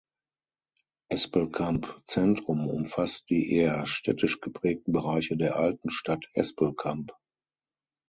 Espelkamp 1.09 1.99
Zentrum 2.05 2.67
umfasst 2.67 3.29
die 3.29 3.53
eher 3.53 3.85
städtisch 3.85 4.39
geprägten 4.41 4.93
Bereiche 4.93 5.37
der 5.37 5.57
alten 5.57 5.91
Stadt 5.91 6.27
Espelkamp. 6.33 7.13